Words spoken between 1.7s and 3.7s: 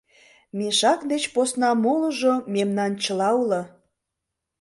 молыжо мемнан чыла уло...